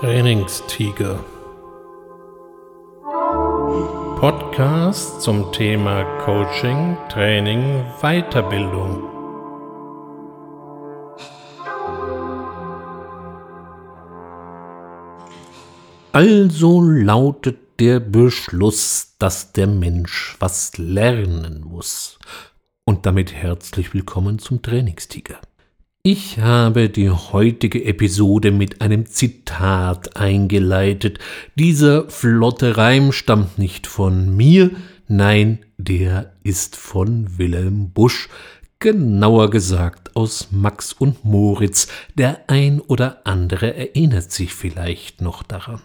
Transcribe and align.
Trainingstiger. 0.00 1.18
Podcast 4.20 5.20
zum 5.22 5.50
Thema 5.50 6.04
Coaching, 6.24 6.96
Training, 7.08 7.84
Weiterbildung. 8.00 9.02
Also 16.12 16.80
lautet 16.80 17.58
der 17.80 17.98
Beschluss, 17.98 19.16
dass 19.18 19.50
der 19.50 19.66
Mensch 19.66 20.36
was 20.38 20.78
lernen 20.78 21.64
muss. 21.64 22.20
Und 22.84 23.04
damit 23.04 23.32
herzlich 23.32 23.92
willkommen 23.94 24.38
zum 24.38 24.62
Trainingstiger. 24.62 25.40
Ich 26.10 26.38
habe 26.38 26.88
die 26.88 27.10
heutige 27.10 27.84
Episode 27.84 28.50
mit 28.50 28.80
einem 28.80 29.04
Zitat 29.04 30.16
eingeleitet. 30.16 31.18
Dieser 31.54 32.08
flotte 32.08 32.78
Reim 32.78 33.12
stammt 33.12 33.58
nicht 33.58 33.86
von 33.86 34.34
mir, 34.34 34.70
nein, 35.06 35.58
der 35.76 36.32
ist 36.42 36.76
von 36.76 37.36
Wilhelm 37.36 37.90
Busch, 37.90 38.30
genauer 38.78 39.50
gesagt 39.50 40.16
aus 40.16 40.48
Max 40.50 40.94
und 40.94 41.26
Moritz. 41.26 41.88
Der 42.14 42.40
ein 42.46 42.80
oder 42.80 43.26
andere 43.26 43.74
erinnert 43.74 44.32
sich 44.32 44.54
vielleicht 44.54 45.20
noch 45.20 45.42
daran. 45.42 45.82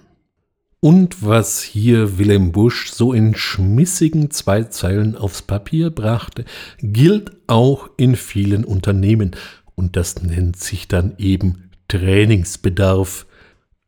Und 0.80 1.26
was 1.26 1.62
hier 1.62 2.18
Wilhelm 2.18 2.54
Busch 2.54 2.92
so 2.92 3.12
in 3.12 3.36
schmissigen 3.36 4.32
zwei 4.32 4.64
Zeilen 4.64 5.18
aufs 5.18 5.42
Papier 5.42 5.90
brachte, 5.90 6.46
gilt 6.82 7.32
auch 7.48 7.90
in 7.98 8.16
vielen 8.16 8.64
Unternehmen 8.64 9.36
und 9.76 9.96
das 9.96 10.22
nennt 10.22 10.58
sich 10.58 10.88
dann 10.88 11.14
eben 11.18 11.70
Trainingsbedarf. 11.88 13.26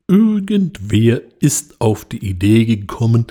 Irgendwer 0.08 1.22
ist 1.40 1.82
auf 1.82 2.06
die 2.06 2.24
Idee 2.26 2.66
gekommen, 2.66 3.26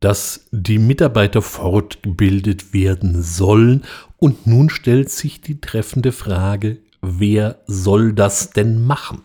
dass 0.00 0.46
die 0.50 0.78
Mitarbeiter 0.78 1.42
fortgebildet 1.42 2.72
werden 2.72 3.22
sollen 3.22 3.82
und 4.16 4.46
nun 4.46 4.70
stellt 4.70 5.10
sich 5.10 5.40
die 5.40 5.60
treffende 5.60 6.12
Frage, 6.12 6.78
wer 7.02 7.60
soll 7.66 8.14
das 8.14 8.50
denn 8.50 8.84
machen? 8.84 9.20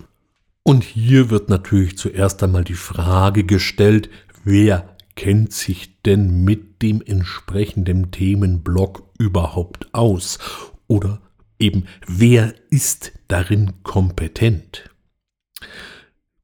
Und 0.64 0.84
hier 0.84 1.30
wird 1.30 1.50
natürlich 1.50 1.98
zuerst 1.98 2.44
einmal 2.44 2.64
die 2.64 2.74
Frage 2.74 3.44
gestellt, 3.44 4.10
wer 4.44 4.96
kennt 5.16 5.54
sich 5.54 6.02
denn 6.04 6.44
mit 6.44 6.82
dem 6.82 7.02
entsprechenden 7.06 8.12
Themenblock 8.12 9.04
überhaupt 9.18 9.94
aus? 9.94 10.40
Oder 10.88 11.22
eben, 11.60 11.86
wer 12.08 12.54
ist 12.70 13.12
darin 13.28 13.74
kompetent? 13.84 14.90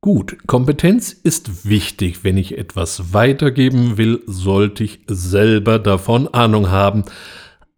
Gut, 0.04 0.38
Kompetenz 0.48 1.12
ist 1.12 1.70
wichtig. 1.70 2.24
Wenn 2.24 2.36
ich 2.36 2.58
etwas 2.58 3.14
weitergeben 3.14 3.98
will, 3.98 4.24
sollte 4.26 4.84
ich 4.84 5.02
selber 5.08 5.78
davon 5.78 6.28
Ahnung 6.28 6.72
haben. 6.72 7.04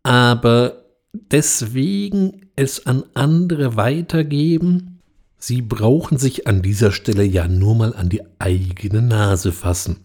Aber 0.04 0.86
deswegen 1.12 2.50
es 2.56 2.86
an 2.86 3.04
andere 3.14 3.76
weitergeben, 3.76 5.02
Sie 5.38 5.62
brauchen 5.62 6.18
sich 6.18 6.48
an 6.48 6.62
dieser 6.62 6.94
Stelle 6.94 7.26
ja 7.26 7.50
nur 7.50 7.76
mal 7.76 7.94
an 7.94 8.08
die 8.08 8.22
eigene 8.40 9.02
Nase 9.02 9.52
fassen. 9.52 9.98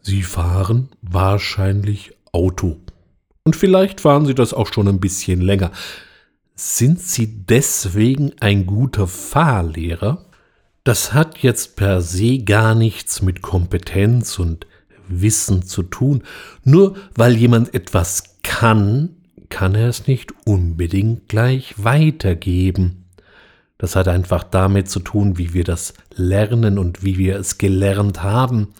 Sie 0.00 0.22
fahren 0.22 0.88
wahrscheinlich 1.02 2.12
Auto. 2.32 2.78
Und 3.44 3.56
vielleicht 3.56 4.00
fahren 4.00 4.24
Sie 4.24 4.34
das 4.34 4.54
auch 4.54 4.72
schon 4.72 4.88
ein 4.88 4.98
bisschen 4.98 5.42
länger. 5.42 5.72
Sind 6.62 7.00
Sie 7.00 7.26
deswegen 7.46 8.32
ein 8.38 8.66
guter 8.66 9.06
Fahrlehrer? 9.06 10.26
Das 10.84 11.14
hat 11.14 11.38
jetzt 11.38 11.74
per 11.74 12.02
se 12.02 12.40
gar 12.40 12.74
nichts 12.74 13.22
mit 13.22 13.40
Kompetenz 13.40 14.38
und 14.38 14.66
Wissen 15.08 15.62
zu 15.62 15.82
tun. 15.82 16.22
Nur 16.62 16.96
weil 17.14 17.34
jemand 17.34 17.72
etwas 17.72 18.36
kann, 18.42 19.16
kann 19.48 19.74
er 19.74 19.88
es 19.88 20.06
nicht 20.06 20.34
unbedingt 20.44 21.30
gleich 21.30 21.82
weitergeben. 21.82 23.06
Das 23.78 23.96
hat 23.96 24.06
einfach 24.06 24.44
damit 24.44 24.90
zu 24.90 25.00
tun, 25.00 25.38
wie 25.38 25.54
wir 25.54 25.64
das 25.64 25.94
lernen 26.14 26.78
und 26.78 27.02
wie 27.02 27.16
wir 27.16 27.36
es 27.36 27.56
gelernt 27.56 28.22
haben. 28.22 28.74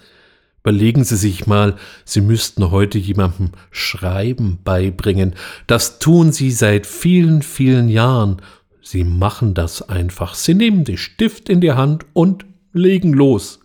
Überlegen 0.63 1.05
Sie 1.05 1.17
sich 1.17 1.47
mal, 1.47 1.77
Sie 2.05 2.21
müssten 2.21 2.71
heute 2.71 2.99
jemandem 2.99 3.53
Schreiben 3.71 4.59
beibringen. 4.63 5.35
Das 5.67 5.99
tun 5.99 6.33
Sie 6.33 6.51
seit 6.51 6.87
vielen, 6.87 7.43
vielen 7.43 7.89
Jahren. 7.89 8.43
Sie 8.83 9.05
machen 9.05 9.55
das 9.55 9.89
einfach. 9.89 10.35
Sie 10.35 10.55
nehmen 10.55 10.85
den 10.85 10.99
Stift 10.99 11.49
in 11.49 11.61
die 11.61 11.73
Hand 11.73 12.05
und 12.13 12.45
legen 12.73 13.15
los. 13.15 13.61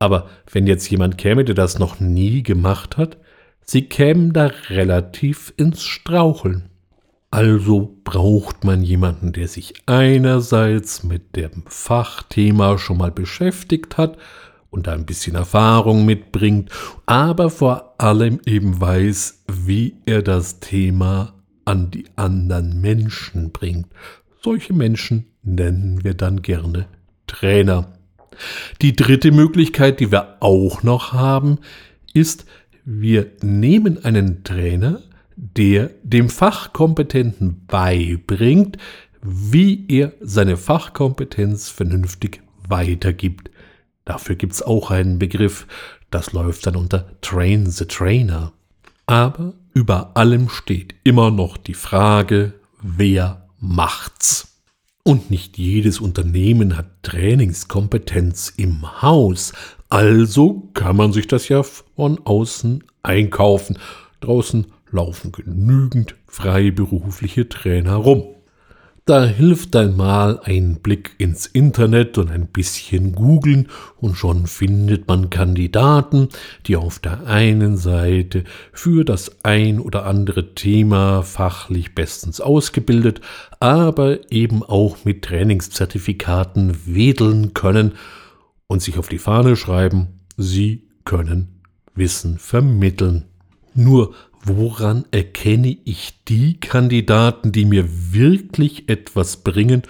Aber 0.00 0.28
wenn 0.50 0.66
jetzt 0.66 0.90
jemand 0.90 1.18
käme, 1.18 1.44
der 1.44 1.54
das 1.54 1.78
noch 1.78 2.00
nie 2.00 2.42
gemacht 2.42 2.96
hat, 2.96 3.18
Sie 3.64 3.82
kämen 3.82 4.32
da 4.32 4.50
relativ 4.68 5.54
ins 5.56 5.84
Straucheln. 5.84 6.68
Also 7.30 7.96
braucht 8.02 8.64
man 8.64 8.82
jemanden, 8.82 9.32
der 9.32 9.46
sich 9.46 9.74
einerseits 9.86 11.04
mit 11.04 11.36
dem 11.36 11.62
Fachthema 11.66 12.76
schon 12.76 12.98
mal 12.98 13.12
beschäftigt 13.12 13.96
hat 13.96 14.18
und 14.72 14.88
ein 14.88 15.06
bisschen 15.06 15.36
Erfahrung 15.36 16.04
mitbringt, 16.04 16.70
aber 17.06 17.50
vor 17.50 17.94
allem 17.98 18.40
eben 18.46 18.80
weiß, 18.80 19.44
wie 19.46 19.94
er 20.06 20.22
das 20.22 20.60
Thema 20.60 21.34
an 21.64 21.90
die 21.90 22.06
anderen 22.16 22.80
Menschen 22.80 23.52
bringt. 23.52 23.86
Solche 24.42 24.72
Menschen 24.72 25.26
nennen 25.42 26.02
wir 26.02 26.14
dann 26.14 26.42
gerne 26.42 26.86
Trainer. 27.26 27.92
Die 28.80 28.96
dritte 28.96 29.30
Möglichkeit, 29.30 30.00
die 30.00 30.10
wir 30.10 30.38
auch 30.40 30.82
noch 30.82 31.12
haben, 31.12 31.58
ist, 32.14 32.46
wir 32.84 33.30
nehmen 33.42 34.04
einen 34.04 34.42
Trainer, 34.42 35.00
der 35.36 35.90
dem 36.02 36.30
Fachkompetenten 36.30 37.66
beibringt, 37.66 38.78
wie 39.22 39.84
er 39.88 40.12
seine 40.20 40.56
Fachkompetenz 40.56 41.68
vernünftig 41.68 42.40
weitergibt. 42.68 43.50
Dafür 44.04 44.36
gibt 44.36 44.54
es 44.54 44.62
auch 44.62 44.90
einen 44.90 45.18
Begriff, 45.18 45.66
das 46.10 46.32
läuft 46.32 46.66
dann 46.66 46.76
unter 46.76 47.20
Train 47.20 47.66
the 47.66 47.86
Trainer. 47.86 48.52
Aber 49.06 49.54
über 49.74 50.16
allem 50.16 50.48
steht 50.48 50.94
immer 51.04 51.30
noch 51.30 51.56
die 51.56 51.74
Frage, 51.74 52.54
wer 52.82 53.48
macht's? 53.58 54.60
Und 55.04 55.30
nicht 55.30 55.58
jedes 55.58 55.98
Unternehmen 55.98 56.76
hat 56.76 57.02
Trainingskompetenz 57.02 58.52
im 58.56 59.02
Haus, 59.02 59.52
also 59.88 60.70
kann 60.74 60.96
man 60.96 61.12
sich 61.12 61.26
das 61.26 61.48
ja 61.48 61.62
von 61.62 62.20
außen 62.24 62.84
einkaufen. 63.02 63.78
Draußen 64.20 64.66
laufen 64.90 65.32
genügend 65.32 66.14
freiberufliche 66.26 67.48
Trainer 67.48 67.96
rum. 67.96 68.24
Da 69.04 69.24
hilft 69.24 69.74
einmal 69.74 70.38
ein 70.44 70.76
Blick 70.76 71.16
ins 71.18 71.46
Internet 71.46 72.18
und 72.18 72.30
ein 72.30 72.46
bisschen 72.46 73.16
googeln 73.16 73.68
und 73.96 74.14
schon 74.14 74.46
findet 74.46 75.08
man 75.08 75.28
Kandidaten, 75.28 76.28
die 76.66 76.76
auf 76.76 77.00
der 77.00 77.26
einen 77.26 77.76
Seite 77.76 78.44
für 78.72 79.04
das 79.04 79.44
ein 79.44 79.80
oder 79.80 80.06
andere 80.06 80.54
Thema 80.54 81.22
fachlich 81.22 81.96
bestens 81.96 82.40
ausgebildet, 82.40 83.20
aber 83.58 84.30
eben 84.30 84.62
auch 84.62 85.04
mit 85.04 85.24
Trainingszertifikaten 85.24 86.86
wedeln 86.86 87.54
können 87.54 87.94
und 88.68 88.82
sich 88.82 88.98
auf 88.98 89.08
die 89.08 89.18
Fahne 89.18 89.56
schreiben, 89.56 90.20
sie 90.36 90.86
können 91.04 91.60
Wissen 91.96 92.38
vermitteln. 92.38 93.24
Nur 93.74 94.14
woran 94.44 95.04
erkenne 95.10 95.76
ich 95.84 96.24
die 96.24 96.58
Kandidaten, 96.58 97.52
die 97.52 97.64
mir 97.64 97.88
wirklich 98.12 98.88
etwas 98.88 99.38
bringen 99.38 99.82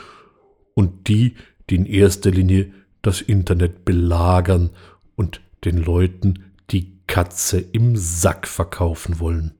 und 0.75 1.09
die, 1.09 1.35
die 1.71 1.77
in 1.77 1.87
erster 1.87 2.31
Linie 2.31 2.73
das 3.01 3.21
Internet 3.21 3.85
belagern 3.85 4.71
und 5.17 5.41
den 5.65 5.79
Leuten 5.79 6.45
die 6.71 6.93
Katze 7.07 7.61
im 7.61 7.97
Sack 7.97 8.47
verkaufen 8.47 9.21
wollen. 9.21 9.53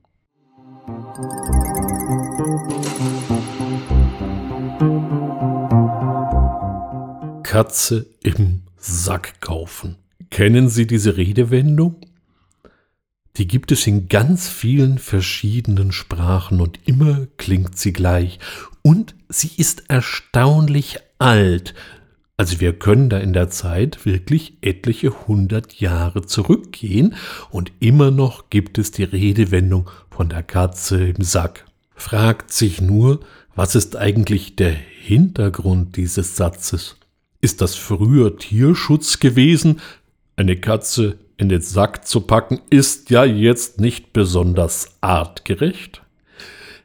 Katze 7.43 8.07
im 8.23 8.63
Sack 8.77 9.39
kaufen. 9.41 9.97
Kennen 10.29 10.69
Sie 10.69 10.87
diese 10.87 11.17
Redewendung? 11.17 12.01
Die 13.37 13.47
gibt 13.47 13.71
es 13.71 13.87
in 13.87 14.09
ganz 14.09 14.47
vielen 14.47 14.99
verschiedenen 14.99 15.91
Sprachen 15.91 16.61
und 16.61 16.79
immer 16.85 17.25
klingt 17.37 17.79
sie 17.79 17.91
gleich. 17.91 18.37
Und 18.83 19.15
sie 19.27 19.49
ist 19.57 19.89
erstaunlich 19.89 20.99
alt. 21.17 21.73
Also 22.37 22.59
wir 22.59 22.73
können 22.73 23.09
da 23.09 23.17
in 23.17 23.33
der 23.33 23.49
Zeit 23.49 24.05
wirklich 24.05 24.57
etliche 24.61 25.27
hundert 25.27 25.79
Jahre 25.79 26.25
zurückgehen 26.25 27.15
und 27.49 27.71
immer 27.79 28.11
noch 28.11 28.49
gibt 28.51 28.77
es 28.77 28.91
die 28.91 29.03
Redewendung 29.03 29.89
von 30.11 30.29
der 30.29 30.43
Katze 30.43 31.03
im 31.07 31.23
Sack. 31.23 31.65
Fragt 31.95 32.51
sich 32.51 32.81
nur, 32.81 33.19
was 33.55 33.75
ist 33.75 33.95
eigentlich 33.95 34.55
der 34.55 34.73
Hintergrund 34.73 35.95
dieses 35.95 36.35
Satzes? 36.35 36.97
Ist 37.41 37.61
das 37.61 37.75
früher 37.75 38.37
Tierschutz 38.37 39.19
gewesen? 39.19 39.79
Eine 40.35 40.57
Katze 40.57 41.17
in 41.43 41.49
den 41.49 41.61
Sack 41.61 42.07
zu 42.07 42.21
packen, 42.21 42.61
ist 42.69 43.09
ja 43.09 43.25
jetzt 43.25 43.81
nicht 43.81 44.13
besonders 44.13 44.97
artgerecht? 45.01 46.01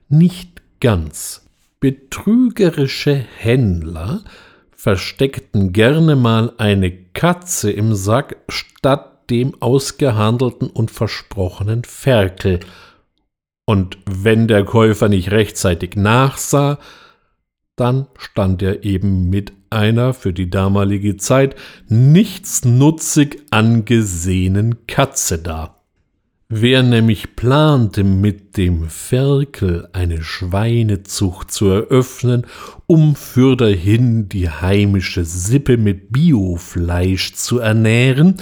Nicht 0.08 0.60
ganz. 0.80 1.46
Betrügerische 1.78 3.14
Händler 3.14 4.24
versteckten 4.72 5.72
gerne 5.72 6.16
mal 6.16 6.52
eine 6.58 6.90
Katze 6.90 7.70
im 7.70 7.94
Sack 7.94 8.36
statt 8.48 9.30
dem 9.30 9.54
ausgehandelten 9.62 10.68
und 10.70 10.90
versprochenen 10.90 11.84
Ferkel. 11.84 12.58
Und 13.64 13.98
wenn 14.06 14.48
der 14.48 14.64
Käufer 14.64 15.08
nicht 15.08 15.30
rechtzeitig 15.30 15.94
nachsah, 15.94 16.80
dann 17.76 18.08
stand 18.18 18.60
er 18.62 18.82
eben 18.82 19.30
mit 19.30 19.52
einer 19.70 20.14
für 20.14 20.32
die 20.32 20.50
damalige 20.50 21.16
Zeit 21.16 21.56
nichtsnutzig 21.88 23.42
angesehenen 23.50 24.86
Katze 24.86 25.38
da. 25.38 25.78
Wer 26.50 26.82
nämlich 26.82 27.36
plante, 27.36 28.04
mit 28.04 28.56
dem 28.56 28.88
Ferkel 28.88 29.86
eine 29.92 30.22
Schweinezucht 30.22 31.50
zu 31.50 31.68
eröffnen, 31.68 32.46
um 32.86 33.16
fürderhin 33.16 34.30
die 34.30 34.48
heimische 34.48 35.26
Sippe 35.26 35.76
mit 35.76 36.10
Biofleisch 36.10 37.34
zu 37.34 37.58
ernähren, 37.58 38.36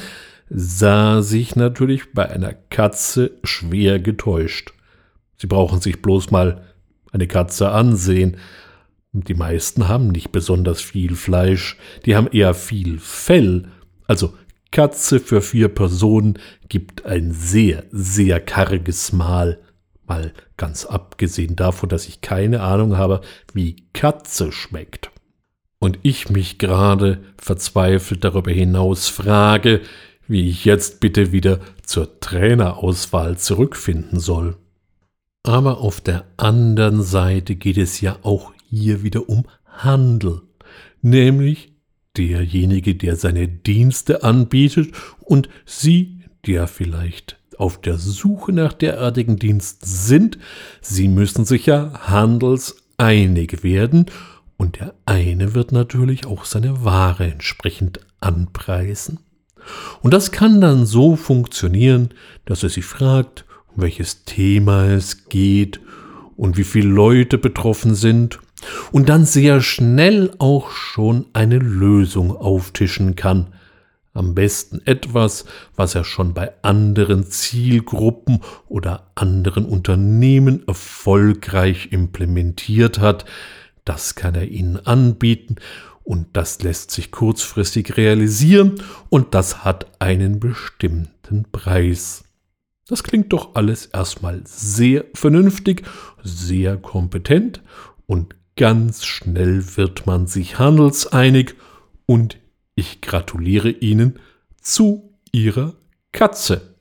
sah 0.49 1.21
sich 1.23 1.57
natürlich 1.57 2.13
bei 2.13 2.31
einer 2.31 2.55
Katze 2.55 3.33
schwer 3.43 3.99
getäuscht. 3.99 4.73
Sie 5.37 5.49
brauchen 5.49 5.81
sich 5.81 6.01
bloß 6.01 6.31
mal 6.31 6.63
eine 7.11 7.27
Katze 7.27 7.71
ansehen. 7.71 8.37
Die 9.23 9.35
meisten 9.35 9.89
haben 9.89 10.09
nicht 10.09 10.33
besonders 10.33 10.81
viel 10.81 11.17
Fleisch, 11.17 11.77
die 12.05 12.17
haben 12.17 12.29
eher 12.29 12.55
viel 12.55 12.99
Fell, 12.99 13.69
also 14.07 14.35
Katze 14.71 15.21
für 15.21 15.41
vier 15.41 15.69
Personen 15.69 16.39
gibt 16.69 17.07
ein 17.07 17.33
sehr, 17.33 17.85
sehr 17.91 18.41
karges 18.41 19.13
Mahl. 19.13 19.59
Mal 20.07 20.33
ganz 20.57 20.85
abgesehen 20.85 21.57
davon, 21.57 21.89
dass 21.89 22.07
ich 22.07 22.21
keine 22.21 22.61
Ahnung 22.61 22.97
habe, 22.97 23.23
wie 23.53 23.77
Katze 23.93 24.53
schmeckt. 24.53 25.11
Und 25.79 25.99
ich 26.03 26.31
mich 26.31 26.59
gerade 26.59 27.23
verzweifelt 27.39 28.25
darüber 28.25 28.51
hinaus 28.51 29.09
frage, 29.09 29.81
wie 30.29 30.49
ich 30.49 30.65
jetzt 30.65 31.01
bitte 31.01 31.33
wieder 31.33 31.61
zur 31.83 32.21
Trainerauswahl 32.21 33.39
zurückfinden 33.39 34.19
soll. 34.19 34.57
Aber 35.43 35.79
auf 35.79 36.01
der 36.01 36.25
anderen 36.37 37.03
Seite 37.03 37.55
geht 37.55 37.79
es 37.79 38.01
ja 38.01 38.19
auch 38.23 38.53
hier 38.69 39.03
wieder 39.03 39.29
um 39.29 39.45
Handel, 39.65 40.43
nämlich 41.03 41.73
derjenige, 42.17 42.95
der 42.95 43.17
seine 43.17 43.49
Dienste 43.49 44.23
anbietet 44.23 44.95
und 45.21 45.49
Sie, 45.65 46.25
der 46.47 46.67
vielleicht 46.67 47.39
auf 47.59 47.81
der 47.81 47.97
Suche 47.97 48.53
nach 48.53 48.73
derartigen 48.73 49.37
Diensten 49.37 49.87
sind, 49.87 50.39
Sie 50.81 51.09
müssen 51.09 51.45
sich 51.45 51.67
ja 51.67 51.93
handelseinig 52.09 53.63
werden 53.63 54.07
und 54.57 54.77
der 54.77 54.95
eine 55.05 55.55
wird 55.55 55.73
natürlich 55.73 56.27
auch 56.27 56.45
seine 56.45 56.85
Ware 56.85 57.25
entsprechend 57.25 58.01
anpreisen. 58.21 59.21
Und 60.01 60.15
das 60.15 60.33
kann 60.33 60.61
dann 60.61 60.87
so 60.87 61.17
funktionieren, 61.17 62.11
dass 62.45 62.63
er 62.63 62.69
sie 62.69 62.83
fragt, 62.83 63.45
um 63.75 63.83
welches 63.83 64.25
Thema 64.25 64.87
es 64.87 65.29
geht 65.29 65.81
und 66.37 66.57
wie 66.57 66.65
viele 66.65 66.89
Leute 66.89 67.37
betroffen 67.37 67.95
sind 67.95 68.39
und 68.93 69.09
dann 69.09 69.25
sehr 69.25 69.61
schnell 69.61 70.33
auch 70.39 70.71
schon 70.71 71.27
eine 71.33 71.59
Lösung 71.59 72.37
auftischen 72.37 73.17
kann. 73.17 73.49
Am 74.13 74.35
besten 74.35 74.81
etwas, 74.87 75.45
was 75.75 75.95
er 75.95 76.05
schon 76.05 76.33
bei 76.33 76.51
anderen 76.63 77.25
Zielgruppen 77.27 78.41
oder 78.67 79.11
anderen 79.15 79.67
Unternehmen 79.67 80.67
erfolgreich 80.67 81.89
implementiert 81.93 82.99
hat. 82.99 83.27
Das 83.85 84.15
kann 84.15 84.35
er 84.35 84.49
ihnen 84.49 84.85
anbieten 84.87 85.57
und 86.03 86.29
das 86.35 86.63
lässt 86.63 86.93
sich 86.93 87.11
kurzfristig 87.11 87.97
realisieren 87.97 88.77
und 89.11 89.35
das 89.35 89.65
hat 89.65 90.01
einen 90.01 90.41
bestimmten 90.41 91.45
Preis. 91.51 92.25
Das 92.89 93.03
klingt 93.03 93.33
doch 93.33 93.57
alles 93.57 93.87
erstmal 93.87 94.41
sehr 94.45 95.05
vernünftig, 95.15 95.83
sehr 96.23 96.77
kompetent 96.77 97.61
und 98.07 98.36
Ganz 98.59 99.05
schnell 99.05 99.77
wird 99.77 100.07
man 100.07 100.27
sich 100.27 100.59
handelseinig 100.59 101.57
und 102.07 102.39
ich 102.75 103.03
gratuliere 103.03 103.69
Ihnen 103.69 104.19
zu 104.63 105.13
Ihrer 105.31 105.75
Katze. 106.13 106.75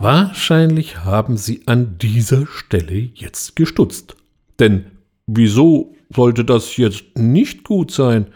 Wahrscheinlich 0.00 1.04
haben 1.04 1.36
Sie 1.36 1.62
an 1.66 1.96
dieser 1.98 2.48
Stelle 2.48 3.10
jetzt 3.14 3.54
gestutzt. 3.54 4.16
Denn 4.58 4.86
wieso 5.28 5.94
sollte 6.12 6.44
das 6.44 6.76
jetzt 6.76 7.16
nicht 7.16 7.62
gut 7.62 7.92
sein? 7.92 8.26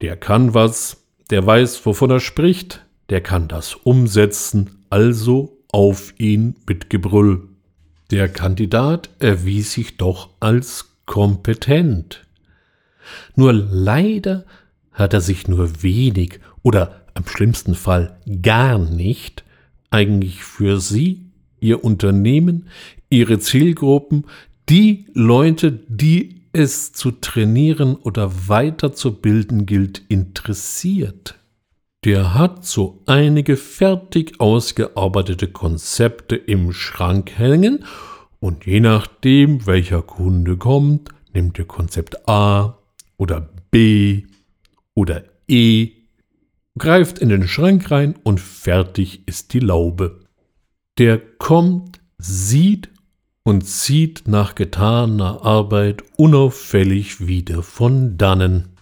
Der 0.00 0.16
kann 0.16 0.52
was, 0.52 1.04
der 1.30 1.46
weiß, 1.46 1.86
wovon 1.86 2.10
er 2.10 2.18
spricht, 2.18 2.84
der 3.08 3.20
kann 3.20 3.46
das 3.46 3.76
umsetzen, 3.76 4.83
also 4.94 5.58
auf 5.72 6.14
ihn 6.18 6.54
mit 6.68 6.88
Gebrüll. 6.88 7.48
Der 8.12 8.28
Kandidat 8.28 9.10
erwies 9.18 9.72
sich 9.72 9.96
doch 9.96 10.30
als 10.38 10.94
kompetent. 11.04 12.24
Nur 13.34 13.52
leider 13.52 14.44
hat 14.92 15.12
er 15.12 15.20
sich 15.20 15.48
nur 15.48 15.82
wenig 15.82 16.38
oder 16.62 17.02
am 17.14 17.26
schlimmsten 17.26 17.74
Fall 17.74 18.20
gar 18.40 18.78
nicht 18.78 19.42
eigentlich 19.90 20.44
für 20.44 20.78
Sie, 20.78 21.26
Ihr 21.58 21.82
Unternehmen, 21.82 22.68
Ihre 23.10 23.40
Zielgruppen, 23.40 24.26
die 24.68 25.06
Leute, 25.12 25.72
die 25.88 26.42
es 26.52 26.92
zu 26.92 27.10
trainieren 27.10 27.96
oder 27.96 28.48
weiterzubilden 28.48 29.66
gilt, 29.66 30.02
interessiert 30.06 31.34
der 32.04 32.34
hat 32.34 32.66
so 32.66 33.02
einige 33.06 33.56
fertig 33.56 34.38
ausgearbeitete 34.38 35.48
Konzepte 35.48 36.36
im 36.36 36.72
Schrank 36.72 37.38
hängen 37.38 37.84
und 38.40 38.66
je 38.66 38.80
nachdem, 38.80 39.66
welcher 39.66 40.02
Kunde 40.02 40.58
kommt, 40.58 41.08
nimmt 41.32 41.58
er 41.58 41.64
Konzept 41.64 42.28
A 42.28 42.78
oder 43.16 43.48
B 43.70 44.24
oder 44.94 45.24
E, 45.48 45.92
greift 46.76 47.18
in 47.20 47.30
den 47.30 47.48
Schrank 47.48 47.90
rein 47.90 48.16
und 48.22 48.38
fertig 48.38 49.26
ist 49.26 49.54
die 49.54 49.60
Laube. 49.60 50.20
Der 50.98 51.18
kommt, 51.18 52.00
sieht 52.18 52.90
und 53.44 53.62
zieht 53.62 54.24
nach 54.26 54.54
getaner 54.54 55.42
Arbeit 55.42 56.02
unauffällig 56.16 57.26
wieder 57.26 57.62
von 57.62 58.18
dannen 58.18 58.73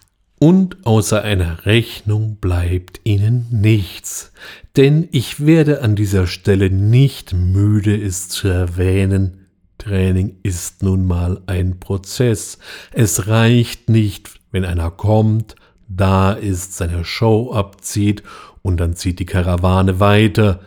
und 0.43 0.85
außer 0.85 1.21
einer 1.21 1.65
Rechnung 1.65 2.35
bleibt 2.35 2.99
ihnen 3.05 3.47
nichts, 3.49 4.33
denn 4.75 5.07
ich 5.13 5.45
werde 5.45 5.81
an 5.81 5.95
dieser 5.95 6.27
Stelle 6.27 6.69
nicht 6.69 7.31
müde, 7.31 7.95
es 7.95 8.27
zu 8.27 8.49
erwähnen, 8.49 9.47
Training 9.77 10.35
ist 10.43 10.83
nun 10.83 11.07
mal 11.07 11.41
ein 11.47 11.79
Prozess. 11.79 12.57
Es 12.91 13.29
reicht 13.29 13.87
nicht, 13.87 14.31
wenn 14.51 14.65
einer 14.65 14.91
kommt, 14.91 15.55
da 15.87 16.33
ist, 16.33 16.75
seine 16.75 17.05
Show 17.05 17.53
abzieht 17.53 18.21
und 18.61 18.81
dann 18.81 18.97
zieht 18.97 19.19
die 19.19 19.25
Karawane 19.25 20.01
weiter. 20.01 20.59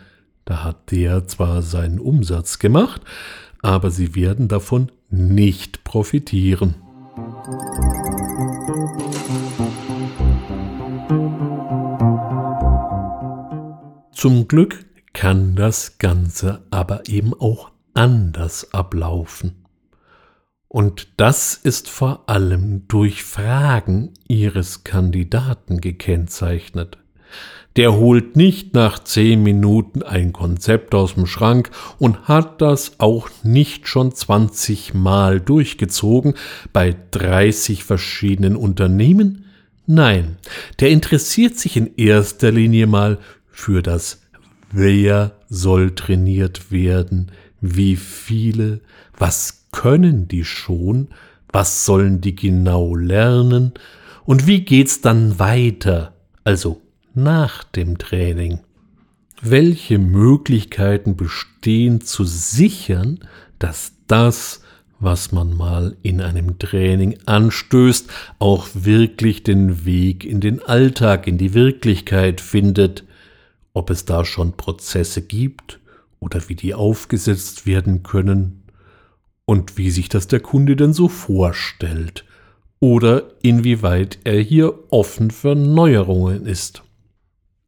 Da 0.46 0.64
hat 0.64 0.90
der 0.90 1.28
zwar 1.28 1.60
seinen 1.60 1.98
Umsatz 1.98 2.58
gemacht, 2.58 3.02
aber 3.60 3.90
sie 3.90 4.14
werden 4.14 4.48
davon 4.48 4.90
nicht 5.10 5.84
profitieren. 5.84 6.76
Zum 14.26 14.48
Glück 14.48 14.84
kann 15.12 15.54
das 15.54 15.98
Ganze 15.98 16.64
aber 16.72 17.02
eben 17.06 17.32
auch 17.32 17.70
anders 17.94 18.74
ablaufen. 18.74 19.54
Und 20.66 21.06
das 21.16 21.54
ist 21.54 21.88
vor 21.88 22.28
allem 22.28 22.88
durch 22.88 23.22
Fragen 23.22 24.14
Ihres 24.26 24.82
Kandidaten 24.82 25.80
gekennzeichnet. 25.80 26.98
Der 27.76 27.94
holt 27.94 28.34
nicht 28.34 28.74
nach 28.74 28.98
zehn 28.98 29.44
Minuten 29.44 30.02
ein 30.02 30.32
Konzept 30.32 30.96
aus 30.96 31.14
dem 31.14 31.26
Schrank 31.26 31.70
und 32.00 32.26
hat 32.26 32.60
das 32.60 32.98
auch 32.98 33.30
nicht 33.44 33.86
schon 33.86 34.12
20 34.12 34.92
Mal 34.92 35.40
durchgezogen 35.40 36.34
bei 36.72 36.96
30 37.12 37.84
verschiedenen 37.84 38.56
Unternehmen. 38.56 39.44
Nein, 39.86 40.38
der 40.80 40.90
interessiert 40.90 41.56
sich 41.56 41.76
in 41.76 41.94
erster 41.96 42.50
Linie 42.50 42.88
mal 42.88 43.20
für 43.56 43.82
das 43.82 44.20
Wer 44.70 45.32
soll 45.48 45.94
trainiert 45.94 46.70
werden, 46.70 47.32
wie 47.62 47.96
viele, 47.96 48.80
was 49.16 49.64
können 49.72 50.28
die 50.28 50.44
schon, 50.44 51.08
was 51.50 51.86
sollen 51.86 52.20
die 52.20 52.36
genau 52.36 52.94
lernen 52.94 53.72
und 54.24 54.46
wie 54.46 54.60
geht's 54.60 55.00
dann 55.00 55.38
weiter, 55.38 56.14
also 56.44 56.82
nach 57.14 57.64
dem 57.64 57.96
Training. 57.96 58.60
Welche 59.40 59.98
Möglichkeiten 59.98 61.16
bestehen 61.16 62.02
zu 62.02 62.24
sichern, 62.24 63.20
dass 63.58 63.92
das, 64.06 64.60
was 65.00 65.32
man 65.32 65.56
mal 65.56 65.96
in 66.02 66.20
einem 66.20 66.58
Training 66.58 67.18
anstößt, 67.24 68.10
auch 68.38 68.68
wirklich 68.74 69.44
den 69.44 69.86
Weg 69.86 70.26
in 70.26 70.40
den 70.42 70.62
Alltag, 70.62 71.26
in 71.26 71.38
die 71.38 71.54
Wirklichkeit 71.54 72.42
findet, 72.42 73.06
ob 73.76 73.90
es 73.90 74.06
da 74.06 74.24
schon 74.24 74.56
Prozesse 74.56 75.20
gibt 75.20 75.80
oder 76.18 76.48
wie 76.48 76.54
die 76.54 76.72
aufgesetzt 76.72 77.66
werden 77.66 78.02
können 78.02 78.62
und 79.44 79.76
wie 79.76 79.90
sich 79.90 80.08
das 80.08 80.26
der 80.28 80.40
Kunde 80.40 80.76
denn 80.76 80.94
so 80.94 81.08
vorstellt 81.08 82.24
oder 82.80 83.34
inwieweit 83.42 84.18
er 84.24 84.40
hier 84.40 84.72
offen 84.90 85.30
für 85.30 85.54
Neuerungen 85.54 86.46
ist. 86.46 86.84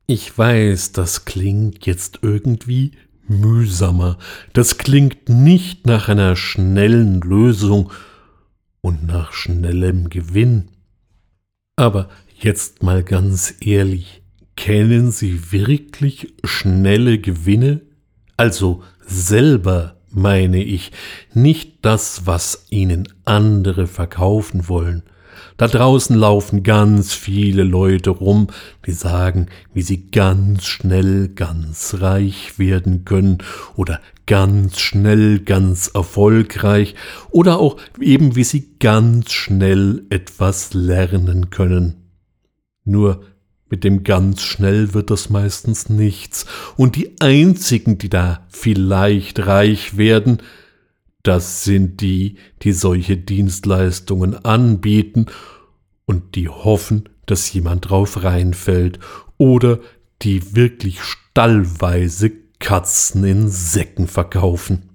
Ich 0.07 0.37
weiß, 0.37 0.93
das 0.93 1.27
klingt 1.27 1.85
jetzt 1.85 2.21
irgendwie 2.23 2.93
mühsamer, 3.27 4.17
das 4.55 4.79
klingt 4.79 5.29
nicht 5.29 5.87
nach 5.87 6.09
einer 6.09 6.37
schnellen 6.37 7.21
Lösung 7.21 7.93
und 8.81 9.07
nach 9.07 9.35
schnellem 9.35 10.09
Gewinn. 10.09 10.71
Aber 11.77 12.09
jetzt 12.41 12.83
mal 12.83 13.05
ganz 13.05 13.55
ehrlich, 13.61 14.23
kennen 14.59 15.12
Sie 15.12 15.53
wirklich 15.53 16.35
schnelle 16.43 17.21
Gewinne? 17.21 17.81
Also 18.37 18.83
selber 19.07 19.95
meine 20.11 20.65
ich, 20.65 20.91
nicht 21.33 21.79
das, 21.83 22.27
was 22.27 22.67
ihnen 22.69 23.09
andere 23.25 23.87
verkaufen 23.87 24.69
wollen. 24.69 25.05
Da 25.59 25.69
draußen 25.69 26.17
laufen 26.17 26.65
ganz 26.65 27.15
viele 27.15 27.62
Leute 27.62 28.11
rum, 28.11 28.49
die 28.85 28.91
sagen, 28.91 29.47
wie 29.75 29.83
sie 29.83 30.11
ganz 30.11 30.65
schnell 30.67 31.29
ganz 31.29 31.95
reich 32.00 32.59
werden 32.59 33.05
können 33.05 33.38
oder 33.77 34.00
ganz 34.27 34.81
schnell 34.81 35.38
ganz 35.38 35.88
erfolgreich 35.95 36.97
oder 37.31 37.61
auch 37.61 37.77
eben 38.00 38.35
wie 38.35 38.45
sie 38.45 38.75
ganz 38.81 39.31
schnell 39.31 40.05
etwas 40.11 40.75
lernen 40.75 41.50
können. 41.50 41.95
Nur 42.85 43.23
mit 43.71 43.85
dem 43.85 44.05
ganz 44.05 44.43
schnell 44.43 44.95
wird 44.95 45.11
das 45.11 45.31
meistens 45.31 45.89
nichts. 45.89 46.47
Und 46.77 46.97
die 46.97 47.21
einzigen, 47.21 47.99
die 47.99 48.09
da 48.09 48.47
vielleicht 48.49 49.47
reich 49.47 49.97
werden, 49.97 50.39
das 51.23 51.65
sind 51.65 52.01
die, 52.01 52.37
die 52.63 52.73
solche 52.73 53.17
Dienstleistungen 53.17 54.45
anbieten 54.45 55.27
und 56.07 56.35
die 56.35 56.49
hoffen, 56.49 57.09
dass 57.27 57.53
jemand 57.53 57.91
drauf 57.91 58.23
reinfällt 58.23 58.99
oder 59.37 59.81
die 60.23 60.57
wirklich 60.57 61.03
stallweise 61.03 62.33
Katzen 62.59 63.25
in 63.25 63.49
Säcken 63.49 64.09
verkaufen. 64.09 64.89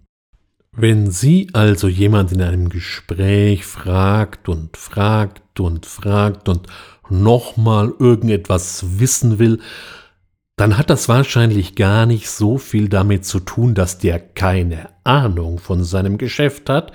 Wenn 0.75 1.11
Sie 1.11 1.49
also 1.53 1.87
jemand 1.87 2.31
in 2.31 2.41
einem 2.41 2.69
Gespräch 2.69 3.63
fragt 3.63 4.49
und 4.49 4.75
fragt 4.75 5.59
und 5.59 5.85
fragt 5.85 6.49
und 6.49 6.67
nochmal 7.09 7.93
irgendetwas 7.99 8.99
wissen 8.99 9.39
will, 9.39 9.59
dann 10.55 10.77
hat 10.77 10.89
das 10.89 11.09
wahrscheinlich 11.09 11.75
gar 11.75 12.05
nicht 12.05 12.29
so 12.29 12.57
viel 12.57 12.87
damit 12.87 13.25
zu 13.25 13.39
tun, 13.39 13.73
dass 13.73 13.97
der 13.97 14.19
keine 14.19 14.89
Ahnung 15.03 15.57
von 15.59 15.83
seinem 15.83 16.17
Geschäft 16.17 16.69
hat, 16.69 16.91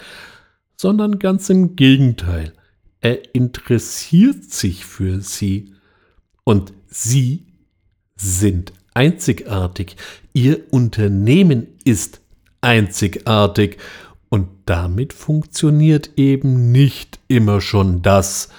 sondern 0.77 1.19
ganz 1.19 1.51
im 1.51 1.75
Gegenteil. 1.75 2.53
Er 3.01 3.35
interessiert 3.35 4.45
sich 4.45 4.85
für 4.85 5.21
sie 5.21 5.75
und 6.45 6.73
sie 6.87 7.47
sind 8.17 8.73
einzigartig. 8.95 9.97
Ihr 10.33 10.61
Unternehmen 10.71 11.69
ist 11.85 12.21
einzigartig 12.61 13.79
und 14.29 14.49
damit 14.67 15.13
funktioniert 15.13 16.11
eben 16.17 16.71
nicht 16.73 17.19
immer 17.29 17.61
schon 17.61 18.03
das, 18.03 18.51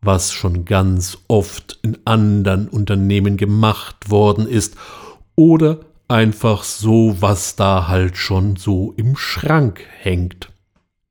was 0.00 0.32
schon 0.32 0.64
ganz 0.64 1.18
oft 1.28 1.78
in 1.82 1.98
anderen 2.04 2.68
Unternehmen 2.68 3.36
gemacht 3.36 4.10
worden 4.10 4.46
ist, 4.46 4.76
oder 5.34 5.80
einfach 6.08 6.64
so, 6.64 7.16
was 7.20 7.54
da 7.56 7.88
halt 7.88 8.16
schon 8.16 8.56
so 8.56 8.94
im 8.96 9.16
Schrank 9.16 9.84
hängt. 10.00 10.50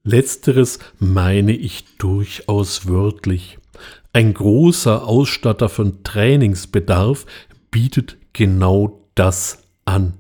Letzteres 0.03 0.79
meine 1.00 1.53
ich 1.53 1.98
durchaus 1.98 2.88
wörtlich. 2.88 3.60
Ein 4.13 4.34
großer 4.34 5.06
Ausstatter 5.06 5.67
von 5.70 6.03
Trainingsbedarf 6.03 7.25
bietet 7.72 8.17
genau 8.34 9.08
das 9.15 9.63
an. 9.86 10.15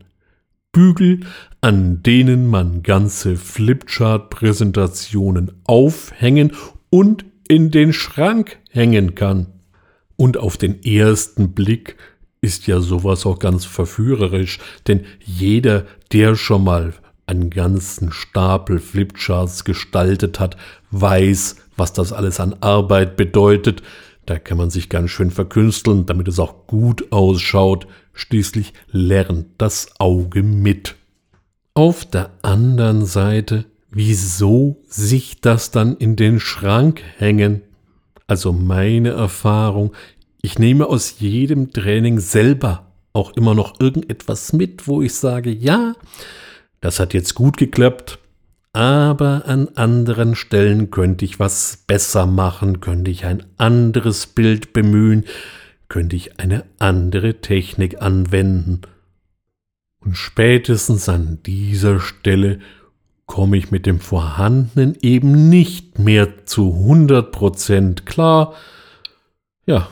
Bügel, 0.71 1.19
an 1.61 2.01
denen 2.03 2.47
man 2.47 2.83
ganze 2.83 3.35
Flipchart-Präsentationen 3.35 5.51
aufhängen 5.63 6.53
und 6.89 7.25
in 7.47 7.71
den 7.71 7.93
Schrank 7.93 8.57
hängen 8.69 9.15
kann. 9.15 9.47
Und 10.15 10.37
auf 10.37 10.57
den 10.57 10.83
ersten 10.83 11.53
Blick 11.53 11.95
ist 12.41 12.67
ja 12.67 12.79
sowas 12.79 13.25
auch 13.25 13.39
ganz 13.39 13.65
verführerisch, 13.65 14.59
denn 14.87 15.05
jeder, 15.23 15.85
der 16.11 16.35
schon 16.35 16.63
mal 16.63 16.93
einen 17.25 17.49
ganzen 17.49 18.11
Stapel 18.11 18.79
Flipcharts 18.79 19.65
gestaltet 19.65 20.39
hat, 20.39 20.55
weiß, 20.91 21.57
was 21.75 21.93
das 21.93 22.13
alles 22.13 22.39
an 22.39 22.55
Arbeit 22.61 23.17
bedeutet. 23.17 23.83
Da 24.25 24.39
kann 24.39 24.57
man 24.57 24.69
sich 24.69 24.89
ganz 24.89 25.11
schön 25.11 25.31
verkünsteln, 25.31 26.05
damit 26.05 26.27
es 26.27 26.39
auch 26.39 26.67
gut 26.67 27.11
ausschaut. 27.11 27.87
Schließlich 28.13 28.73
lernt 28.91 29.47
das 29.57 29.89
Auge 29.99 30.41
mit. 30.41 30.95
Auf 31.73 32.05
der 32.05 32.31
anderen 32.41 33.05
Seite 33.05 33.65
wieso 33.97 34.77
sich 34.87 35.41
das 35.41 35.71
dann 35.71 35.97
in 35.97 36.15
den 36.15 36.39
Schrank 36.39 37.01
hängen? 37.17 37.63
Also 38.27 38.53
meine 38.53 39.09
Erfahrung, 39.09 39.93
ich 40.39 40.59
nehme 40.59 40.85
aus 40.85 41.19
jedem 41.19 41.73
Training 41.73 42.19
selber 42.19 42.91
auch 43.11 43.35
immer 43.35 43.55
noch 43.55 43.79
irgendetwas 43.79 44.53
mit, 44.53 44.87
wo 44.87 45.01
ich 45.01 45.15
sage, 45.15 45.49
ja, 45.49 45.95
das 46.79 46.99
hat 46.99 47.15
jetzt 47.15 47.33
gut 47.33 47.57
geklappt, 47.57 48.19
aber 48.71 49.47
an 49.47 49.69
anderen 49.69 50.35
Stellen 50.35 50.91
könnte 50.91 51.25
ich 51.25 51.39
was 51.39 51.83
besser 51.87 52.27
machen, 52.27 52.81
könnte 52.81 53.09
ich 53.09 53.25
ein 53.25 53.45
anderes 53.57 54.27
Bild 54.27 54.73
bemühen, 54.73 55.25
könnte 55.89 56.15
ich 56.15 56.39
eine 56.39 56.65
andere 56.77 57.41
Technik 57.41 57.99
anwenden. 57.99 58.81
Und 59.99 60.15
spätestens 60.15 61.09
an 61.09 61.39
dieser 61.43 61.99
Stelle 61.99 62.59
komme 63.27 63.57
ich 63.57 63.69
mit 63.69 63.85
dem 63.85 63.99
Vorhandenen 63.99 64.97
eben 65.01 65.49
nicht 65.49 65.99
mehr 65.99 66.45
zu 66.45 66.73
100% 66.89 68.05
klar. 68.05 68.55
Ja, 69.67 69.89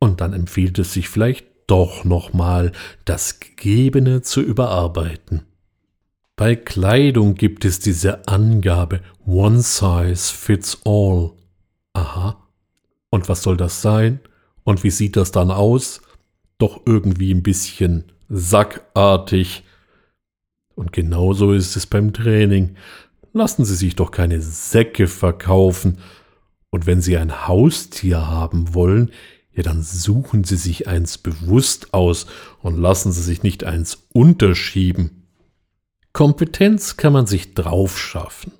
und 0.00 0.20
dann 0.20 0.32
empfiehlt 0.32 0.78
es 0.80 0.92
sich 0.92 1.08
vielleicht 1.08 1.46
doch 1.68 2.04
nochmal, 2.04 2.72
das 3.04 3.38
Gegebene 3.38 4.22
zu 4.22 4.40
überarbeiten. 4.40 5.42
Bei 6.34 6.56
Kleidung 6.56 7.34
gibt 7.34 7.64
es 7.64 7.78
diese 7.78 8.26
Angabe 8.26 9.00
One 9.24 9.60
Size 9.60 10.34
Fits 10.34 10.80
All. 10.84 11.30
Aha. 11.92 12.42
Und 13.10 13.28
was 13.28 13.42
soll 13.42 13.56
das 13.56 13.82
sein? 13.82 14.20
Und 14.64 14.82
wie 14.82 14.90
sieht 14.90 15.16
das 15.16 15.30
dann 15.30 15.50
aus? 15.50 16.00
Doch 16.58 16.80
irgendwie 16.86 17.32
ein 17.32 17.42
bisschen 17.42 18.04
sackartig 18.28 19.62
genauso 20.92 21.52
ist 21.52 21.76
es 21.76 21.86
beim 21.86 22.12
Training. 22.12 22.76
Lassen 23.32 23.64
Sie 23.64 23.74
sich 23.74 23.96
doch 23.96 24.10
keine 24.10 24.40
Säcke 24.40 25.06
verkaufen. 25.06 25.98
Und 26.70 26.86
wenn 26.86 27.00
Sie 27.00 27.16
ein 27.16 27.46
Haustier 27.46 28.26
haben 28.28 28.74
wollen, 28.74 29.10
ja, 29.54 29.62
dann 29.62 29.82
suchen 29.82 30.44
Sie 30.44 30.56
sich 30.56 30.88
eins 30.88 31.18
bewusst 31.18 31.92
aus 31.92 32.26
und 32.62 32.78
lassen 32.78 33.12
Sie 33.12 33.22
sich 33.22 33.42
nicht 33.42 33.64
eins 33.64 34.06
unterschieben. 34.12 35.26
Kompetenz 36.12 36.96
kann 36.96 37.12
man 37.12 37.26
sich 37.26 37.54
draufschaffen. 37.54 38.52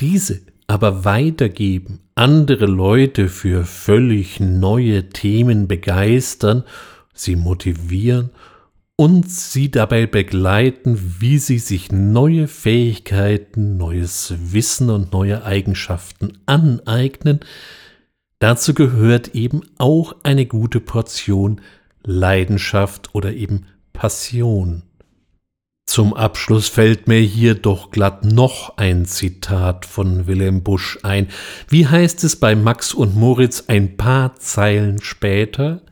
Diese 0.00 0.40
aber 0.66 1.04
weitergeben, 1.04 2.00
andere 2.14 2.66
Leute 2.66 3.28
für 3.28 3.64
völlig 3.64 4.40
neue 4.40 5.08
Themen 5.10 5.68
begeistern, 5.68 6.64
sie 7.14 7.36
motivieren 7.36 8.30
und 8.96 9.30
sie 9.30 9.70
dabei 9.70 10.06
begleiten, 10.06 11.16
wie 11.20 11.38
sie 11.38 11.58
sich 11.58 11.92
neue 11.92 12.48
Fähigkeiten, 12.48 13.76
neues 13.76 14.34
Wissen 14.38 14.88
und 14.88 15.12
neue 15.12 15.44
Eigenschaften 15.44 16.38
aneignen. 16.46 17.40
Dazu 18.38 18.74
gehört 18.74 19.34
eben 19.34 19.62
auch 19.78 20.16
eine 20.22 20.46
gute 20.46 20.80
Portion 20.80 21.60
Leidenschaft 22.04 23.14
oder 23.14 23.34
eben 23.34 23.66
Passion. 23.92 24.82
Zum 25.86 26.14
Abschluss 26.14 26.68
fällt 26.68 27.06
mir 27.06 27.20
hier 27.20 27.54
doch 27.54 27.90
glatt 27.90 28.24
noch 28.24 28.76
ein 28.76 29.06
Zitat 29.06 29.86
von 29.86 30.26
Wilhelm 30.26 30.62
Busch 30.62 30.98
ein. 31.02 31.28
Wie 31.68 31.86
heißt 31.86 32.24
es 32.24 32.36
bei 32.36 32.54
Max 32.54 32.92
und 32.92 33.16
Moritz 33.16 33.64
ein 33.68 33.96
paar 33.96 34.34
Zeilen 34.36 35.00
später? 35.00 35.82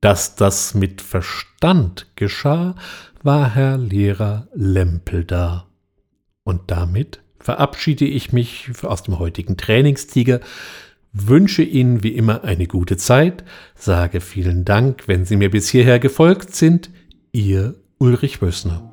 Dass 0.00 0.34
das 0.34 0.74
mit 0.74 1.02
Verstand 1.02 2.06
geschah, 2.16 2.74
war 3.22 3.54
Herr 3.54 3.76
Lehrer 3.76 4.48
Lempel 4.54 5.24
da. 5.24 5.66
Und 6.42 6.70
damit 6.70 7.20
verabschiede 7.38 8.06
ich 8.06 8.32
mich 8.32 8.70
aus 8.82 9.02
dem 9.02 9.18
heutigen 9.18 9.56
Trainingstiger, 9.56 10.40
wünsche 11.12 11.62
Ihnen 11.62 12.02
wie 12.02 12.14
immer 12.14 12.44
eine 12.44 12.66
gute 12.66 12.96
Zeit, 12.96 13.44
sage 13.74 14.20
vielen 14.20 14.64
Dank, 14.64 15.06
wenn 15.06 15.24
Sie 15.24 15.36
mir 15.36 15.50
bis 15.50 15.68
hierher 15.68 15.98
gefolgt 15.98 16.54
sind. 16.54 16.90
Ihr 17.32 17.74
Ulrich 17.98 18.40
Wössner. 18.40 18.89